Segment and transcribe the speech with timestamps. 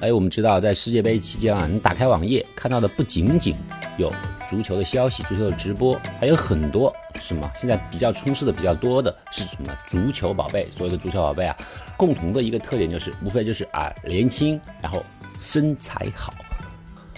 [0.00, 3.56] 哎，我们知道在世界杯期间啊，你打开网页看到的不仅仅
[3.96, 4.12] 有
[4.46, 7.50] 足球的消息、足球的直播，还有很多什么？
[7.56, 9.76] 现在比较充斥的比较多的是什么？
[9.88, 11.56] 足球宝贝，所有的足球宝贝啊，
[11.96, 15.04] 共同的一个特点就是，无非就是啊年轻，然后
[15.40, 16.32] 身材好。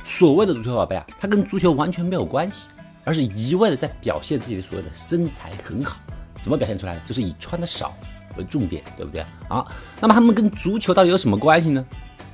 [0.03, 2.69] 所谓的足球宝贝啊，它跟足球完全没有关系，
[3.05, 6.01] 而是一味的在表现自己的所谓的身材很好。
[6.41, 7.01] 怎么表现出来的？
[7.05, 7.95] 就是以穿的少
[8.39, 9.62] 为重点，对不对啊？
[10.01, 11.85] 那么他们跟足球到底有什么关系呢？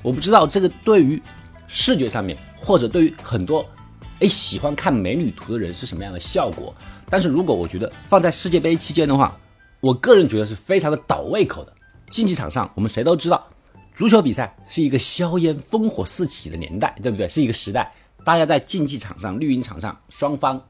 [0.06, 1.20] 我不知道这个对于
[1.66, 3.66] 视觉上面，或者对于很多
[4.20, 6.72] 哎喜欢看美女图的人是什么样的效果。
[7.10, 9.36] 但是如果我觉得放在世界杯期间的话，
[9.80, 11.72] 我个人觉得是非常的倒胃口的。
[12.08, 13.44] 竞技场上，我们谁都知道，
[13.96, 17.28] 足球比赛是一个硝烟烽火四起的年代，对不对？
[17.28, 17.92] 是一个时代，
[18.24, 20.62] 大家在竞技场上、绿茵场上，双方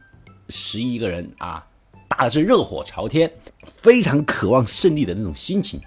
[0.49, 1.63] 十一个人啊，
[2.09, 3.31] 打的是热火朝天，
[3.67, 5.79] 非常渴望胜利的那种心情，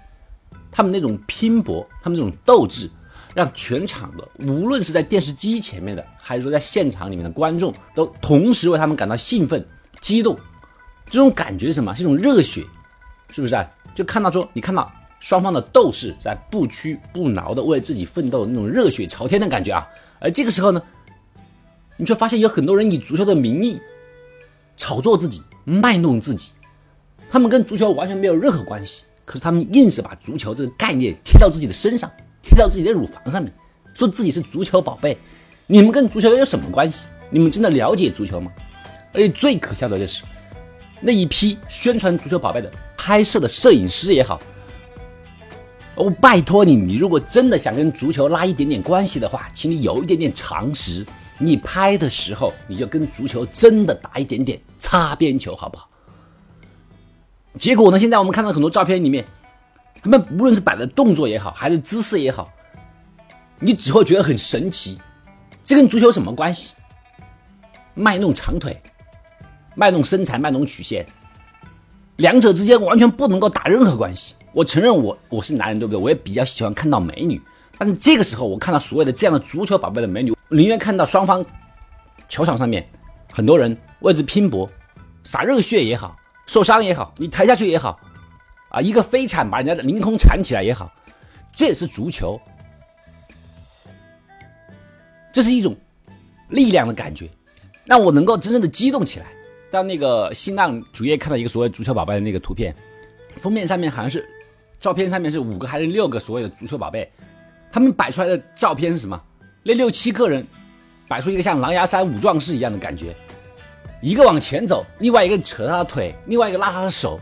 [0.70, 2.88] 他们那种拼搏，他们那种斗志。
[3.34, 9.64] 让全场的，无论是在电视机前面的，还是说在现场里面的观众，都同时为他们感到兴奋、
[10.00, 10.38] 激动。
[11.08, 11.94] 这种感觉是什么？
[11.94, 12.64] 是一种热血，
[13.30, 13.68] 是不是啊？
[13.94, 19.86] 就看到说，你看到双方的斗士在不屈不挠的为自己奋斗，那种热血朝天的感觉啊。
[20.20, 20.82] 而这个时候呢，
[21.96, 23.80] 你却发现有很多人以足球的名义
[24.76, 26.52] 炒作自己、卖弄自己，
[27.28, 32.10] 他们跟足球完全没有任何关系，可是他们硬是把足球这个概念贴到自己的身上。
[32.60, 33.52] 到自己的乳房上面，
[33.94, 35.16] 说自己是足球宝贝，
[35.66, 37.06] 你们跟足球有什么关系？
[37.30, 38.52] 你们真的了解足球吗？
[39.12, 40.24] 而且最可笑的就是，
[41.00, 44.40] 那一批宣传足球宝贝的拍摄的摄影师也好，
[45.94, 51.06] 我拜托你，你如果真的想跟足球拉一点点关系的话，请你有一点点常识，
[51.38, 55.88] 你拍的时候你就跟足球真的打一点点擦边球，好不好？
[57.58, 59.24] 结果呢，现在我们看到很多照片里面。
[60.02, 62.50] 他们无论是摆的动作也好，还是姿势也好，
[63.58, 64.98] 你只会觉得很神奇。
[65.62, 66.74] 这跟足球有什么关系？
[67.94, 68.80] 卖弄长腿，
[69.74, 71.06] 卖弄身材，卖弄曲线，
[72.16, 74.34] 两者之间完全不能够打任何关系。
[74.52, 76.00] 我承认我我是男人，对不对？
[76.00, 77.40] 我也比较喜欢看到美女，
[77.76, 81.44] 但是这个时候我看到所谓的这样的足球宝贝的美女，宁愿看到双方
[82.28, 82.88] 球场上面
[83.30, 84.68] 很多人为之拼搏，
[85.24, 86.16] 洒热血也好，
[86.46, 88.00] 受伤也好，你抬下去也好。
[88.70, 90.90] 啊，一个飞铲把人家的凌空铲起来也好，
[91.52, 92.40] 这也是足球，
[95.32, 95.76] 这是一种
[96.48, 97.28] 力量的感觉，
[97.84, 99.26] 让我能够真正的激动起来。
[99.72, 102.74] 到那个新浪主页看到一个所谓足球宝贝的那个图片，
[103.36, 104.28] 封面上面好像是
[104.80, 107.08] 照片上面是五个还是六个所谓的足球宝贝，
[107.70, 109.20] 他们摆出来的照片是什么？
[109.62, 110.44] 那六七个人
[111.06, 113.14] 摆出一个像狼牙山五壮士一样的感觉，
[114.00, 117.20] 一个往前走，另外一个扯他的腿，另外一个拉他的手。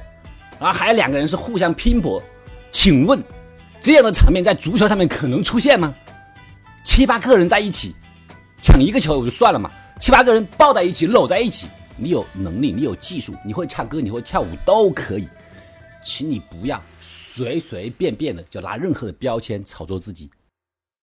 [0.59, 2.23] 然后还有两个人是互相拼搏，
[2.71, 3.23] 请问
[3.81, 5.95] 这样的场面在足球上面可能出现吗？
[6.85, 7.95] 七八个人在一起
[8.61, 9.71] 抢一个球也就算了嘛，
[10.01, 15.29] 七八个人抱在一起搂在一起，你有能力，你有技术，你会唱歌，你会跳舞都可以，
[16.05, 20.31] 请你不要随随便便的就拿任何的标签炒作自己，